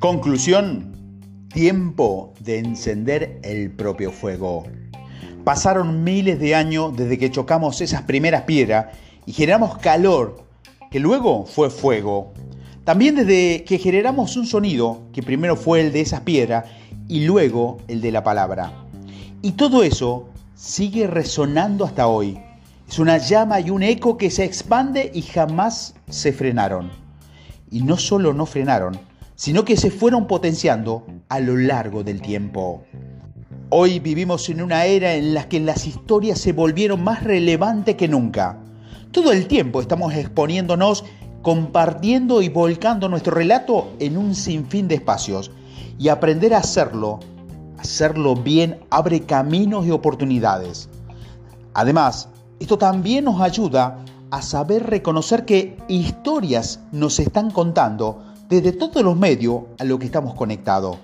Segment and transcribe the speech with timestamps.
[0.00, 4.62] Conclusión, tiempo de encender el propio fuego.
[5.42, 8.94] Pasaron miles de años desde que chocamos esas primeras piedras
[9.26, 10.44] y generamos calor,
[10.92, 12.32] que luego fue fuego.
[12.84, 16.66] También desde que generamos un sonido, que primero fue el de esas piedras
[17.08, 18.72] y luego el de la palabra.
[19.42, 22.38] Y todo eso sigue resonando hasta hoy.
[22.88, 26.88] Es una llama y un eco que se expande y jamás se frenaron.
[27.68, 29.07] Y no solo no frenaron,
[29.38, 32.82] sino que se fueron potenciando a lo largo del tiempo.
[33.70, 38.08] Hoy vivimos en una era en la que las historias se volvieron más relevantes que
[38.08, 38.58] nunca.
[39.12, 41.04] Todo el tiempo estamos exponiéndonos,
[41.42, 45.52] compartiendo y volcando nuestro relato en un sinfín de espacios.
[46.00, 47.20] Y aprender a hacerlo,
[47.78, 50.88] hacerlo bien, abre caminos y oportunidades.
[51.74, 52.28] Además,
[52.58, 59.16] esto también nos ayuda a saber reconocer que historias nos están contando desde todos los
[59.16, 60.96] medios a lo que estamos conectados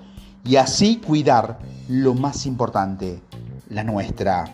[0.44, 3.20] y así cuidar lo más importante,
[3.68, 4.44] la nuestra.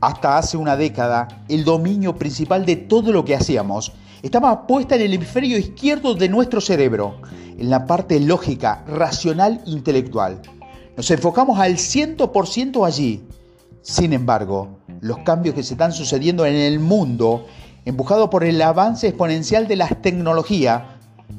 [0.00, 5.02] Hasta hace una década, el dominio principal de todo lo que hacíamos estaba puesta en
[5.02, 7.16] el hemisferio izquierdo de nuestro cerebro,
[7.58, 10.40] en la parte lógica, racional, intelectual.
[10.96, 13.22] Nos enfocamos al 100% allí.
[13.82, 17.46] Sin embargo, los cambios que se están sucediendo en el mundo,
[17.84, 20.82] empujados por el avance exponencial de las tecnologías,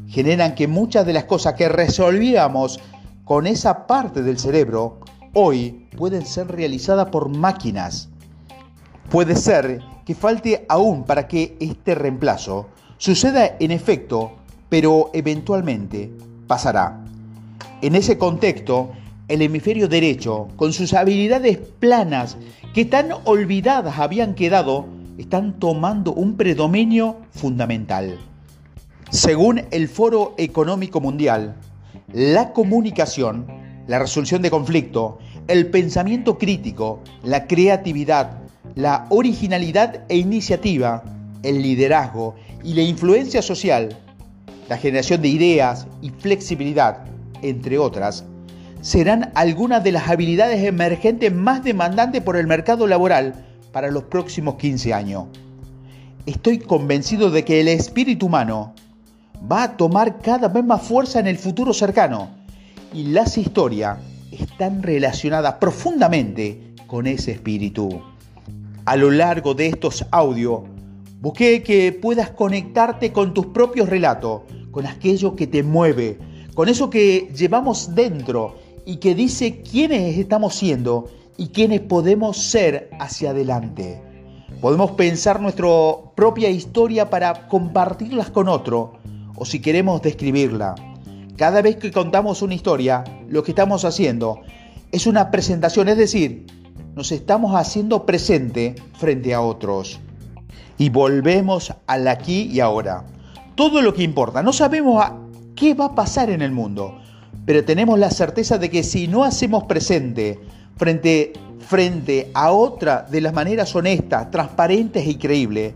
[0.08, 2.80] generan que muchas de las cosas que resolvíamos
[3.23, 5.00] con esa parte del cerebro
[5.33, 8.09] hoy pueden ser realizadas por máquinas.
[9.09, 12.67] Puede ser que falte aún para que este reemplazo
[12.98, 14.33] suceda en efecto,
[14.70, 16.11] pero eventualmente
[16.48, 17.03] pasará.
[17.81, 18.92] En ese contexto,
[19.28, 22.38] el hemisferio derecho, con sus habilidades planas
[22.73, 24.86] que tan olvidadas habían quedado,
[25.17, 28.20] están tomando un predominio fundamental.
[29.12, 31.58] Según el Foro Económico Mundial,
[32.14, 33.45] la comunicación,
[33.86, 38.39] la resolución de conflicto, el pensamiento crítico, la creatividad,
[38.76, 41.04] la originalidad e iniciativa,
[41.44, 43.98] el liderazgo y la influencia social,
[44.70, 47.04] la generación de ideas y flexibilidad,
[47.42, 48.23] entre otras,
[48.80, 54.55] serán algunas de las habilidades emergentes más demandantes por el mercado laboral para los próximos
[54.55, 55.26] 15 años.
[56.26, 58.73] Estoy convencido de que el espíritu humano
[59.49, 62.29] va a tomar cada vez más fuerza en el futuro cercano
[62.93, 63.97] y las historias
[64.31, 68.02] están relacionadas profundamente con ese espíritu.
[68.85, 70.61] A lo largo de estos audios,
[71.21, 74.41] busqué que puedas conectarte con tus propios relatos,
[74.71, 76.17] con aquello que te mueve,
[76.53, 82.89] con eso que llevamos dentro y que dice quiénes estamos siendo y quiénes podemos ser
[82.99, 84.02] hacia adelante.
[84.59, 85.67] Podemos pensar nuestra
[86.15, 88.99] propia historia para compartirlas con otro
[89.41, 90.75] o si queremos describirla.
[91.35, 94.41] Cada vez que contamos una historia, lo que estamos haciendo
[94.91, 96.45] es una presentación, es decir,
[96.93, 99.99] nos estamos haciendo presente frente a otros.
[100.77, 103.03] Y volvemos al aquí y ahora.
[103.55, 104.43] Todo lo que importa.
[104.43, 105.03] No sabemos
[105.55, 106.99] qué va a pasar en el mundo,
[107.43, 110.39] pero tenemos la certeza de que si no hacemos presente
[110.77, 111.33] frente,
[111.67, 115.73] frente a otra de las maneras honestas, transparentes y creíbles,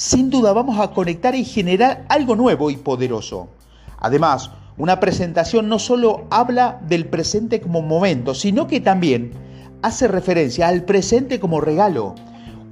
[0.00, 3.48] sin duda vamos a conectar y generar algo nuevo y poderoso.
[3.98, 9.32] Además, una presentación no solo habla del presente como momento, sino que también
[9.82, 12.14] hace referencia al presente como regalo.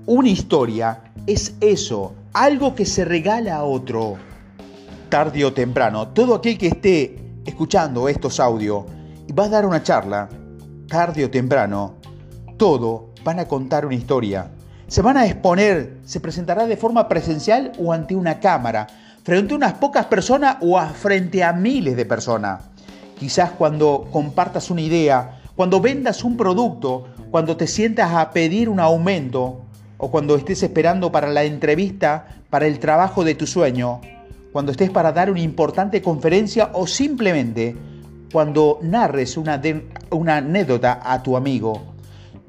[0.06, 4.17] Una historia es eso, algo que se regala a otro.
[5.11, 8.84] Tarde o temprano, todo aquel que esté escuchando estos audios
[9.27, 10.31] y va a dar una charla,
[10.88, 11.97] tarde o temprano,
[12.56, 14.50] todo van a contar una historia
[14.88, 18.87] se van a exponer, se presentará de forma presencial o ante una cámara,
[19.22, 22.62] frente a unas pocas personas o frente a miles de personas.
[23.19, 28.81] Quizás cuando compartas una idea, cuando vendas un producto, cuando te sientas a pedir un
[28.81, 29.60] aumento
[29.99, 34.00] o cuando estés esperando para la entrevista para el trabajo de tu sueño,
[34.52, 37.76] cuando estés para dar una importante conferencia o simplemente
[38.32, 39.61] cuando narres una,
[40.37, 41.82] anécdota a tu amigo.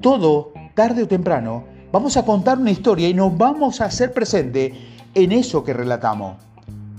[0.00, 4.74] Todo, tarde o temprano, vamos a contar una historia y nos vamos a hacer presente
[5.14, 6.36] en eso que relatamos,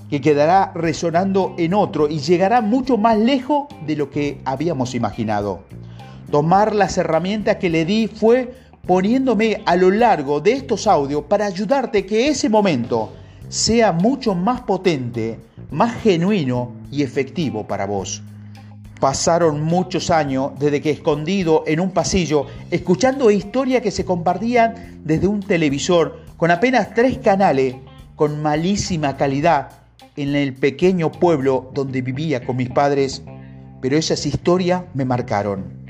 [0.09, 5.61] que quedará resonando en otro y llegará mucho más lejos de lo que habíamos imaginado.
[6.29, 8.53] Tomar las herramientas que le di fue
[8.85, 13.11] poniéndome a lo largo de estos audios para ayudarte que ese momento
[13.47, 15.39] sea mucho más potente,
[15.71, 18.23] más genuino y efectivo para vos.
[19.01, 25.25] Pasaron muchos años desde que escondido en un pasillo, escuchando historias que se compartían desde
[25.25, 27.77] un televisor con apenas tres canales,
[28.15, 29.69] con malísima calidad,
[30.15, 33.23] en el pequeño pueblo donde vivía con mis padres,
[33.81, 35.81] pero esas historias me marcaron.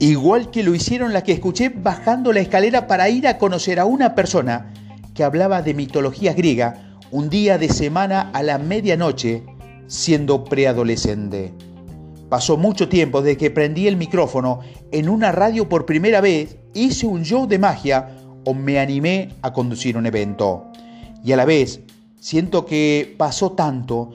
[0.00, 3.84] Igual que lo hicieron las que escuché bajando la escalera para ir a conocer a
[3.84, 4.74] una persona
[5.14, 9.44] que hablaba de mitología griega un día de semana a la medianoche
[9.86, 11.52] siendo preadolescente.
[12.28, 14.60] Pasó mucho tiempo desde que prendí el micrófono
[14.92, 19.52] en una radio por primera vez, hice un show de magia o me animé a
[19.52, 20.66] conducir un evento.
[21.24, 21.80] Y a la vez
[22.18, 24.12] siento que pasó tanto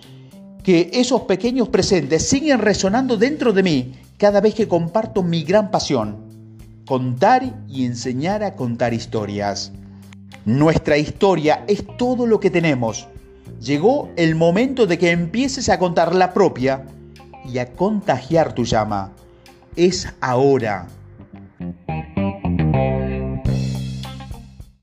[0.64, 5.72] que esos pequeños presentes siguen resonando dentro de mí cada vez que comparto mi gran
[5.72, 6.18] pasión,
[6.86, 9.72] contar y enseñar a contar historias.
[10.46, 13.08] Nuestra historia es todo lo que tenemos.
[13.62, 16.86] Llegó el momento de que empieces a contar la propia
[17.52, 19.12] y a contagiar tu llama.
[19.76, 20.88] Es ahora.